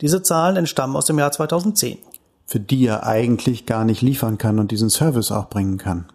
Diese 0.00 0.22
Zahlen 0.22 0.56
entstammen 0.56 0.96
aus 0.96 1.06
dem 1.06 1.18
Jahr 1.18 1.32
2010. 1.32 1.98
Für 2.44 2.60
die 2.60 2.86
er 2.86 3.06
eigentlich 3.06 3.66
gar 3.66 3.84
nicht 3.84 4.02
liefern 4.02 4.36
kann 4.36 4.58
und 4.58 4.72
diesen 4.72 4.90
Service 4.90 5.30
auch 5.30 5.48
bringen 5.48 5.78
kann. 5.78 6.06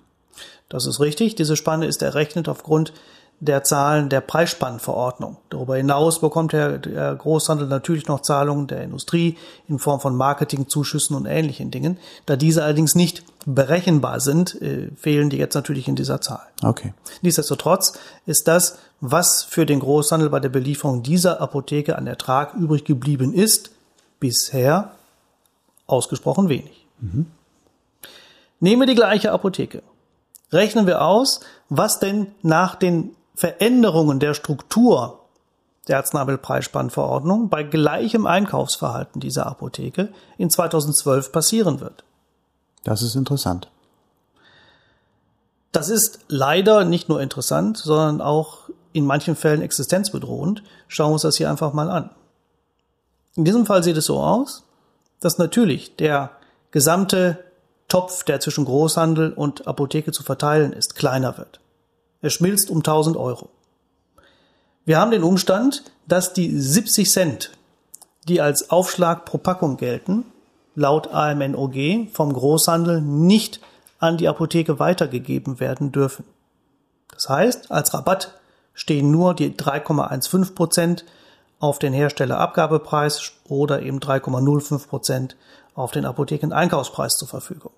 Das 0.70 0.86
ist 0.86 1.00
richtig. 1.00 1.36
Diese 1.36 1.56
Spanne 1.56 1.86
ist 1.86 2.02
errechnet 2.02 2.50
aufgrund 2.50 2.94
der 3.40 3.64
Zahlen 3.64 4.10
der 4.10 4.22
Preisspannverordnung. 4.22 5.38
Darüber 5.50 5.78
hinaus 5.78 6.22
bekommt 6.22 6.54
der, 6.54 6.80
der, 6.80 7.16
Großhandel 7.16 7.68
natürlich 7.68 8.08
noch 8.08 8.22
Zahlungen 8.22 8.66
der 8.66 8.84
Industrie 8.84 9.38
in 9.68 9.78
Form 9.78 10.00
von 10.00 10.16
Marketingzuschüssen 10.16 11.16
und 11.16 11.28
ähnlichen 11.28 11.70
Dingen. 11.70 11.98
Da 12.26 12.36
diese 12.36 12.64
allerdings 12.64 12.96
nicht 12.96 13.24
berechenbar 13.46 14.20
sind, 14.22 14.60
äh, 14.62 14.90
fehlen 14.96 15.30
die 15.30 15.38
jetzt 15.38 15.54
natürlich 15.54 15.88
in 15.88 15.96
dieser 15.96 16.20
Zahl. 16.20 16.48
Okay. 16.64 16.94
Nichtsdestotrotz 17.22 18.00
ist 18.26 18.48
das, 18.48 18.80
was 19.02 19.44
für 19.44 19.68
den 19.68 19.80
Großhandel 19.80 20.30
bei 20.30 20.40
der 20.40 20.50
Belieferung 20.50 21.04
dieser 21.04 21.40
Apotheke 21.40 21.96
an 21.96 22.08
Ertrag 22.08 22.56
übrig 22.56 22.86
geblieben 22.86 23.34
ist, 23.34 23.70
bisher 24.20 24.94
ausgesprochen 25.86 26.50
wenig. 26.50 26.88
Mhm. 27.00 27.28
Nehme 28.60 28.88
die 28.88 28.96
gleiche 28.96 29.32
Apotheke. 29.32 29.84
Rechnen 30.52 30.88
wir 30.88 31.04
aus, 31.04 31.42
was 31.70 32.00
denn 32.00 32.28
nach 32.42 32.76
den 32.76 33.12
Veränderungen 33.38 34.20
der 34.20 34.34
Struktur 34.34 35.20
der 35.88 35.98
Arzneimittelpreisspannverordnung 35.98 37.50
bei 37.50 37.62
gleichem 37.62 38.26
Einkaufsverhalten 38.26 39.22
dieser 39.22 39.46
Apotheke 39.46 40.10
in 40.40 40.50
2012 40.50 41.32
passieren 41.32 41.80
wird. 41.80 42.04
Das 42.84 43.04
ist 43.04 43.16
interessant. 43.16 43.70
Das 45.72 45.90
ist 45.90 46.22
leider 46.28 46.84
nicht 46.84 47.10
nur 47.10 47.22
interessant, 47.22 47.78
sondern 47.78 48.22
auch 48.22 48.70
in 48.92 49.06
manchen 49.06 49.36
Fällen 49.36 49.62
existenzbedrohend. 49.62 50.64
Schauen 50.88 51.10
wir 51.10 51.14
uns 51.14 51.22
das 51.22 51.38
hier 51.38 51.52
einfach 51.52 51.74
mal 51.74 51.92
an. 51.92 52.10
In 53.36 53.46
diesem 53.46 53.68
Fall 53.68 53.84
sieht 53.84 53.98
es 53.98 54.06
so 54.06 54.20
aus, 54.20 54.64
dass 55.20 55.38
natürlich 55.38 55.96
der 55.96 56.32
gesamte 56.72 57.44
Topf, 57.88 58.24
der 58.24 58.40
zwischen 58.40 58.66
Großhandel 58.66 59.32
und 59.32 59.68
Apotheke 59.68 60.12
zu 60.12 60.24
verteilen 60.24 60.74
ist, 60.74 60.96
kleiner 60.96 61.38
wird. 61.38 61.60
Er 62.22 62.30
schmilzt 62.30 62.70
um 62.70 62.78
1000 62.78 63.18
Euro. 63.18 63.50
Wir 64.86 65.00
haben 65.00 65.12
den 65.12 65.24
Umstand, 65.24 65.84
dass 66.08 66.34
die 66.34 66.60
70 66.60 67.12
Cent, 67.12 67.52
die 68.28 68.42
als 68.42 68.70
Aufschlag 68.70 69.26
pro 69.26 69.38
Packung 69.38 69.78
gelten, 69.78 70.26
laut 70.76 71.08
AMNOG 71.14 72.10
vom 72.14 72.34
Großhandel 72.34 73.02
nicht 73.02 73.60
an 74.00 74.18
die 74.18 74.28
Apotheke 74.28 74.80
weitergegeben 74.80 75.60
werden 75.60 75.92
dürfen. 75.92 76.24
Das 77.12 77.30
heißt, 77.30 77.72
als 77.72 77.94
Rabatt 77.94 78.34
stehen 78.74 79.10
nur 79.12 79.34
die 79.34 79.52
3,15 79.52 80.54
Prozent 80.54 81.06
auf 81.60 81.80
den 81.80 81.94
Herstellerabgabepreis 81.94 83.32
oder 83.50 83.82
eben 83.82 84.00
3,05 84.00 84.88
Prozent 84.88 85.36
auf 85.74 85.92
den 85.92 86.06
Apothekeneinkaufspreis 86.06 87.18
zur 87.18 87.28
Verfügung. 87.28 87.72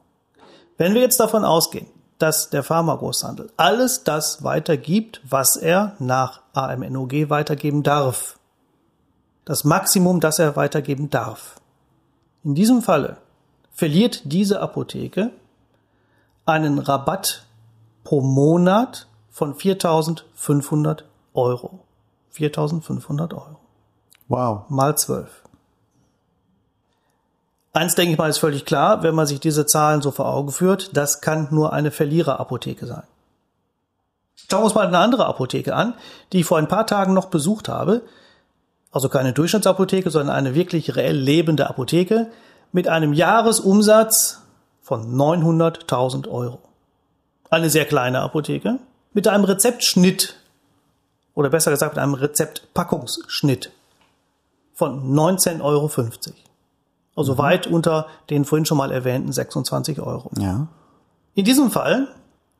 Wenn 0.77 0.93
wir 0.93 1.01
jetzt 1.01 1.19
davon 1.19 1.45
ausgehen, 1.45 1.87
dass 2.19 2.49
der 2.49 2.63
Pharmagroßhandel 2.63 3.51
alles 3.57 4.03
das 4.03 4.43
weitergibt, 4.43 5.21
was 5.27 5.55
er 5.55 5.95
nach 5.99 6.41
AMNOG 6.53 7.29
weitergeben 7.29 7.81
darf. 7.81 8.37
Das 9.45 9.63
Maximum, 9.63 10.19
das 10.19 10.37
er 10.37 10.55
weitergeben 10.55 11.09
darf. 11.09 11.55
In 12.43 12.55
diesem 12.55 12.81
Falle 12.81 13.17
verliert 13.71 14.21
diese 14.25 14.61
Apotheke 14.61 15.31
einen 16.45 16.77
Rabatt 16.79 17.45
pro 18.03 18.21
Monat 18.21 19.07
von 19.31 19.55
4.500 19.55 21.03
Euro. 21.33 21.79
4.500 22.33 23.33
Euro. 23.33 23.59
Wow. 24.27 24.69
Mal 24.69 24.97
12. 24.97 25.43
Eins 27.71 27.95
denke 27.95 28.13
ich 28.13 28.17
mal 28.17 28.29
ist 28.29 28.39
völlig 28.39 28.65
klar, 28.65 29.03
wenn 29.03 29.13
man 29.13 29.27
sich 29.27 29.39
diese 29.39 29.65
Zahlen 29.65 30.01
so 30.01 30.11
vor 30.11 30.27
Augen 30.27 30.51
führt, 30.51 30.95
das 30.97 31.21
kann 31.21 31.49
nur 31.51 31.71
eine 31.71 31.91
Verliererapotheke 31.91 32.85
sein. 32.87 33.03
Schauen 34.49 34.61
wir 34.61 34.65
uns 34.65 34.75
mal 34.75 34.87
eine 34.87 34.97
andere 34.97 35.27
Apotheke 35.27 35.75
an, 35.75 35.93
die 36.33 36.39
ich 36.39 36.45
vor 36.45 36.57
ein 36.57 36.67
paar 36.67 36.87
Tagen 36.87 37.13
noch 37.13 37.27
besucht 37.27 37.69
habe. 37.69 38.01
Also 38.91 39.07
keine 39.07 39.33
Durchschnittsapotheke, 39.33 40.09
sondern 40.09 40.35
eine 40.35 40.55
wirklich 40.55 40.95
reell 40.95 41.15
lebende 41.15 41.69
Apotheke 41.69 42.31
mit 42.71 42.87
einem 42.87 43.13
Jahresumsatz 43.13 44.41
von 44.81 45.15
900.000 45.15 46.27
Euro. 46.27 46.59
Eine 47.51 47.69
sehr 47.69 47.85
kleine 47.85 48.21
Apotheke 48.21 48.79
mit 49.13 49.27
einem 49.27 49.43
Rezeptschnitt 49.43 50.35
oder 51.35 51.49
besser 51.49 51.69
gesagt 51.69 51.95
mit 51.95 52.03
einem 52.03 52.15
Rezeptpackungsschnitt 52.15 53.71
von 54.73 55.13
19,50 55.13 55.61
Euro. 55.61 55.91
Also 57.15 57.33
mhm. 57.33 57.37
weit 57.37 57.67
unter 57.67 58.07
den 58.29 58.45
vorhin 58.45 58.65
schon 58.65 58.77
mal 58.77 58.91
erwähnten 58.91 59.31
26 59.31 59.99
Euro. 59.99 60.31
Ja. 60.37 60.67
In 61.35 61.45
diesem 61.45 61.71
Fall 61.71 62.07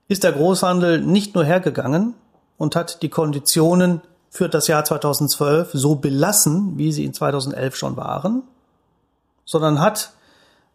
ist 0.08 0.24
der 0.24 0.32
Großhandel 0.32 1.02
nicht 1.02 1.36
nur 1.36 1.44
hergegangen 1.46 2.16
und 2.58 2.76
hat 2.76 3.02
die 3.02 3.10
Konditionen 3.10 4.02
für 4.30 4.50
das 4.50 4.68
Jahr 4.68 4.86
2012 4.86 5.72
so 5.74 5.96
belassen, 5.96 6.78
wie 6.78 6.92
sie 6.92 7.06
in 7.06 7.14
2011 7.14 7.76
schon 7.76 7.98
waren, 7.98 8.44
sondern 9.46 9.80
hat, 9.80 10.14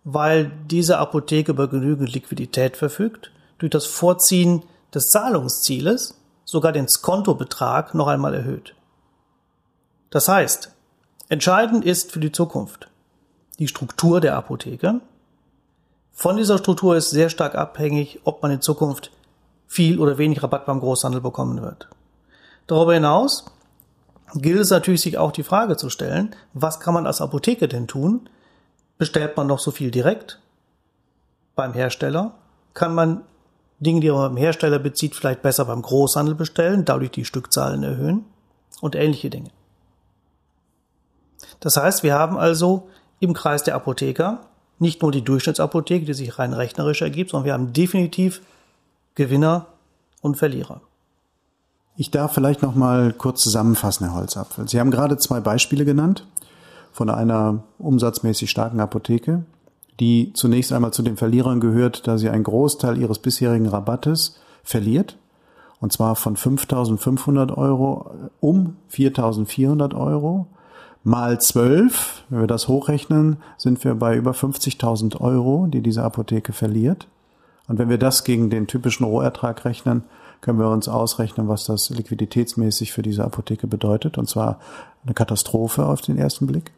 weil 0.02 0.50
diese 0.66 0.98
Apotheke 0.98 1.52
über 1.52 1.68
genügend 1.68 2.12
Liquidität 2.12 2.76
verfügt, 2.76 3.30
durch 3.58 3.70
das 3.70 3.86
Vorziehen 3.86 4.64
des 4.92 5.08
Zahlungszieles 5.08 6.20
sogar 6.44 6.72
den 6.72 6.88
Skontobetrag 6.88 7.94
noch 7.94 8.08
einmal 8.08 8.34
erhöht. 8.34 8.74
Das 10.10 10.28
heißt, 10.28 10.72
entscheidend 11.28 11.84
ist 11.84 12.12
für 12.12 12.20
die 12.20 12.32
Zukunft 12.32 12.88
die 13.58 13.68
Struktur 13.68 14.20
der 14.20 14.36
Apotheke. 14.36 15.00
Von 16.12 16.36
dieser 16.36 16.58
Struktur 16.58 16.96
ist 16.96 17.10
sehr 17.10 17.28
stark 17.28 17.54
abhängig, 17.54 18.20
ob 18.24 18.42
man 18.42 18.50
in 18.50 18.60
Zukunft 18.60 19.10
viel 19.66 19.98
oder 19.98 20.18
wenig 20.18 20.42
Rabatt 20.42 20.66
beim 20.66 20.80
Großhandel 20.80 21.20
bekommen 21.20 21.62
wird. 21.62 21.88
Darüber 22.66 22.94
hinaus 22.94 23.46
gilt 24.34 24.60
es 24.60 24.70
natürlich, 24.70 25.00
sich 25.00 25.18
auch 25.18 25.32
die 25.32 25.42
Frage 25.42 25.76
zu 25.76 25.90
stellen, 25.90 26.34
was 26.52 26.80
kann 26.80 26.94
man 26.94 27.06
als 27.06 27.20
Apotheke 27.20 27.68
denn 27.68 27.86
tun? 27.86 28.28
Bestellt 28.98 29.36
man 29.36 29.46
noch 29.46 29.58
so 29.58 29.70
viel 29.70 29.90
direkt 29.90 30.40
beim 31.56 31.72
Hersteller? 31.72 32.34
Kann 32.74 32.94
man 32.94 33.22
Dinge, 33.80 34.00
die 34.00 34.10
man 34.10 34.34
beim 34.34 34.36
Hersteller 34.36 34.78
bezieht, 34.78 35.14
vielleicht 35.14 35.42
besser 35.42 35.64
beim 35.64 35.82
Großhandel 35.82 36.34
bestellen, 36.34 36.84
dadurch 36.84 37.10
die 37.10 37.24
Stückzahlen 37.24 37.82
erhöhen 37.82 38.24
und 38.80 38.94
ähnliche 38.94 39.30
Dinge. 39.30 39.50
Das 41.60 41.76
heißt, 41.76 42.02
wir 42.02 42.14
haben 42.14 42.36
also 42.36 42.88
im 43.24 43.34
Kreis 43.34 43.64
der 43.64 43.74
Apotheker 43.74 44.40
nicht 44.78 45.02
nur 45.02 45.12
die 45.12 45.22
Durchschnittsapotheke, 45.22 46.04
die 46.04 46.14
sich 46.14 46.38
rein 46.38 46.52
rechnerisch 46.52 47.02
ergibt, 47.02 47.30
sondern 47.30 47.46
wir 47.46 47.52
haben 47.52 47.72
definitiv 47.72 48.40
Gewinner 49.14 49.66
und 50.20 50.36
Verlierer. 50.36 50.80
Ich 51.96 52.10
darf 52.10 52.34
vielleicht 52.34 52.62
noch 52.62 52.74
mal 52.74 53.12
kurz 53.12 53.42
zusammenfassen, 53.42 54.06
Herr 54.06 54.16
Holzapfel. 54.16 54.68
Sie 54.68 54.80
haben 54.80 54.90
gerade 54.90 55.16
zwei 55.16 55.40
Beispiele 55.40 55.84
genannt 55.84 56.26
von 56.92 57.08
einer 57.08 57.62
umsatzmäßig 57.78 58.50
starken 58.50 58.80
Apotheke, 58.80 59.44
die 60.00 60.32
zunächst 60.34 60.72
einmal 60.72 60.92
zu 60.92 61.02
den 61.02 61.16
Verlierern 61.16 61.60
gehört, 61.60 62.08
da 62.08 62.18
sie 62.18 62.30
einen 62.30 62.44
Großteil 62.44 62.98
ihres 62.98 63.20
bisherigen 63.20 63.66
Rabattes 63.66 64.40
verliert, 64.64 65.16
und 65.80 65.92
zwar 65.92 66.16
von 66.16 66.36
5.500 66.36 67.56
Euro 67.56 68.10
um 68.40 68.76
4.400 68.92 69.94
Euro. 69.94 70.46
Mal 71.06 71.38
12, 71.38 72.24
wenn 72.30 72.40
wir 72.40 72.46
das 72.46 72.66
hochrechnen, 72.66 73.36
sind 73.58 73.84
wir 73.84 73.94
bei 73.94 74.16
über 74.16 74.30
50.000 74.30 75.20
Euro, 75.20 75.66
die 75.66 75.82
diese 75.82 76.02
Apotheke 76.02 76.54
verliert. 76.54 77.08
Und 77.68 77.78
wenn 77.78 77.90
wir 77.90 77.98
das 77.98 78.24
gegen 78.24 78.48
den 78.48 78.66
typischen 78.66 79.04
Rohertrag 79.04 79.66
rechnen, 79.66 80.04
können 80.40 80.58
wir 80.58 80.70
uns 80.70 80.88
ausrechnen, 80.88 81.46
was 81.46 81.66
das 81.66 81.90
liquiditätsmäßig 81.90 82.92
für 82.92 83.02
diese 83.02 83.22
Apotheke 83.22 83.66
bedeutet. 83.66 84.16
Und 84.16 84.30
zwar 84.30 84.60
eine 85.04 85.12
Katastrophe 85.12 85.84
auf 85.84 86.00
den 86.00 86.16
ersten 86.16 86.46
Blick. 86.46 86.72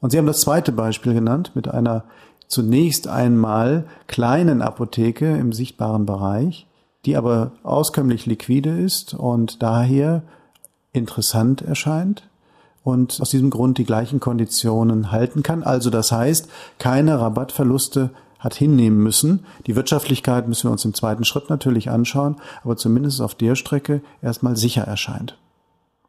Und 0.00 0.10
Sie 0.10 0.16
haben 0.16 0.26
das 0.26 0.40
zweite 0.40 0.72
Beispiel 0.72 1.12
genannt 1.12 1.52
mit 1.54 1.68
einer 1.68 2.04
zunächst 2.46 3.08
einmal 3.08 3.84
kleinen 4.06 4.62
Apotheke 4.62 5.36
im 5.36 5.52
sichtbaren 5.52 6.06
Bereich, 6.06 6.66
die 7.04 7.14
aber 7.14 7.52
auskömmlich 7.62 8.24
liquide 8.24 8.70
ist 8.70 9.12
und 9.12 9.62
daher 9.62 10.22
interessant 10.94 11.60
erscheint 11.60 12.22
und 12.84 13.20
aus 13.20 13.30
diesem 13.30 13.50
Grund 13.50 13.78
die 13.78 13.84
gleichen 13.84 14.20
Konditionen 14.20 15.12
halten 15.12 15.42
kann. 15.42 15.62
Also 15.62 15.90
das 15.90 16.12
heißt, 16.12 16.48
keine 16.78 17.20
Rabattverluste 17.20 18.10
hat 18.38 18.54
hinnehmen 18.54 19.02
müssen. 19.02 19.44
Die 19.66 19.76
Wirtschaftlichkeit 19.76 20.48
müssen 20.48 20.68
wir 20.68 20.72
uns 20.72 20.84
im 20.84 20.94
zweiten 20.94 21.24
Schritt 21.24 21.50
natürlich 21.50 21.90
anschauen, 21.90 22.36
aber 22.62 22.76
zumindest 22.76 23.20
auf 23.20 23.34
der 23.34 23.56
Strecke 23.56 24.00
erstmal 24.22 24.56
sicher 24.56 24.82
erscheint. 24.82 25.36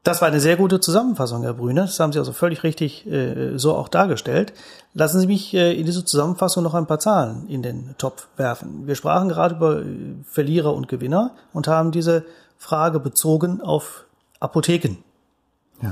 Das 0.03 0.21
war 0.21 0.29
eine 0.29 0.39
sehr 0.39 0.55
gute 0.55 0.79
Zusammenfassung, 0.79 1.43
Herr 1.43 1.53
Brüne. 1.53 1.81
Das 1.81 1.99
haben 1.99 2.13
Sie 2.13 2.19
also 2.19 2.31
völlig 2.31 2.63
richtig 2.63 3.05
äh, 3.05 3.57
so 3.57 3.75
auch 3.75 3.89
dargestellt. 3.89 4.53
Lassen 4.93 5.19
Sie 5.19 5.27
mich 5.27 5.53
äh, 5.53 5.77
in 5.77 5.85
diese 5.85 6.05
Zusammenfassung 6.05 6.63
noch 6.63 6.73
ein 6.73 6.87
paar 6.87 6.99
Zahlen 6.99 7.47
in 7.49 7.61
den 7.61 7.95
Topf 7.97 8.27
werfen. 8.37 8.87
Wir 8.87 8.95
sprachen 8.95 9.27
gerade 9.27 9.55
über 9.55 9.81
äh, 9.81 9.85
Verlierer 10.23 10.73
und 10.73 10.87
Gewinner 10.87 11.31
und 11.51 11.67
haben 11.67 11.91
diese 11.91 12.23
Frage 12.57 12.99
bezogen 12.99 13.59
auf 13.59 14.05
Apotheken. 14.39 14.97
Ja. 15.81 15.91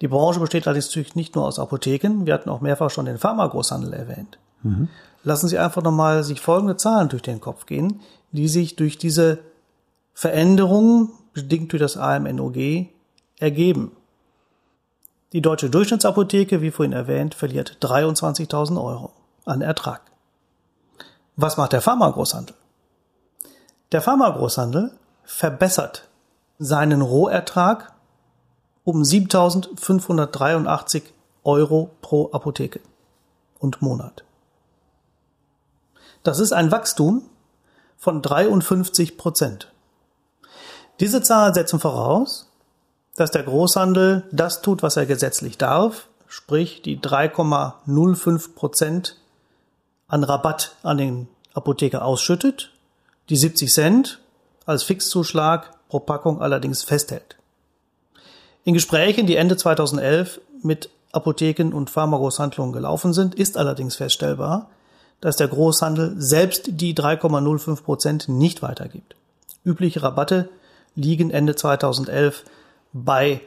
Die 0.00 0.08
Branche 0.08 0.40
besteht 0.40 0.66
allerdings 0.66 1.14
nicht 1.14 1.34
nur 1.34 1.46
aus 1.46 1.58
Apotheken. 1.58 2.26
Wir 2.26 2.34
hatten 2.34 2.50
auch 2.50 2.60
mehrfach 2.60 2.90
schon 2.90 3.06
den 3.06 3.18
Pharmagroßhandel 3.18 3.92
erwähnt. 3.92 4.38
Mhm. 4.62 4.88
Lassen 5.22 5.48
Sie 5.48 5.58
einfach 5.58 5.82
nochmal 5.82 6.24
sich 6.24 6.40
folgende 6.40 6.76
Zahlen 6.76 7.08
durch 7.08 7.22
den 7.22 7.40
Kopf 7.40 7.66
gehen, 7.66 8.00
die 8.32 8.48
sich 8.48 8.76
durch 8.76 8.98
diese 8.98 9.38
Veränderungen, 10.12 11.10
bedingt 11.32 11.72
durch 11.72 11.80
das 11.80 11.96
AMNOG, 11.96 12.88
ergeben. 13.38 13.92
Die 15.32 15.42
deutsche 15.42 15.70
Durchschnittsapotheke, 15.70 16.60
wie 16.60 16.70
vorhin 16.70 16.92
erwähnt, 16.92 17.34
verliert 17.34 17.78
23.000 17.80 18.76
Euro 18.76 19.12
an 19.44 19.62
Ertrag. 19.62 20.02
Was 21.36 21.56
macht 21.56 21.72
der 21.72 21.80
Pharmagroßhandel? 21.80 22.54
Der 23.90 24.00
Pharmagroßhandel 24.00 24.92
verbessert 25.24 26.08
seinen 26.58 27.02
Rohertrag 27.02 27.93
um 28.84 29.02
7.583 29.02 31.02
Euro 31.42 31.90
pro 32.00 32.30
Apotheke 32.32 32.80
und 33.58 33.82
Monat. 33.82 34.22
Das 36.22 36.38
ist 36.38 36.52
ein 36.52 36.70
Wachstum 36.70 37.22
von 37.96 38.22
53 38.22 39.16
Prozent. 39.16 39.72
Diese 41.00 41.22
Zahlen 41.22 41.54
setzen 41.54 41.80
voraus, 41.80 42.50
dass 43.16 43.30
der 43.30 43.42
Großhandel 43.42 44.24
das 44.32 44.62
tut, 44.62 44.82
was 44.82 44.96
er 44.96 45.06
gesetzlich 45.06 45.58
darf, 45.58 46.08
sprich 46.28 46.82
die 46.82 46.98
3,05 46.98 48.54
Prozent 48.54 49.18
an 50.08 50.24
Rabatt 50.24 50.76
an 50.82 50.98
den 50.98 51.28
Apotheker 51.54 52.04
ausschüttet, 52.04 52.70
die 53.28 53.36
70 53.36 53.72
Cent 53.72 54.20
als 54.66 54.82
Fixzuschlag 54.82 55.70
pro 55.88 56.00
Packung 56.00 56.42
allerdings 56.42 56.82
festhält. 56.82 57.36
In 58.64 58.72
Gesprächen, 58.72 59.26
die 59.26 59.36
Ende 59.36 59.58
2011 59.58 60.40
mit 60.62 60.88
Apotheken 61.12 61.72
und 61.74 61.90
Pharmagroßhandlungen 61.90 62.72
gelaufen 62.72 63.12
sind, 63.12 63.34
ist 63.34 63.58
allerdings 63.58 63.96
feststellbar, 63.96 64.70
dass 65.20 65.36
der 65.36 65.48
Großhandel 65.48 66.14
selbst 66.16 66.64
die 66.68 66.94
3,05 66.94 67.82
Prozent 67.82 68.28
nicht 68.28 68.62
weitergibt. 68.62 69.16
Übliche 69.64 70.02
Rabatte 70.02 70.48
liegen 70.94 71.30
Ende 71.30 71.54
2011 71.54 72.44
bei 72.94 73.42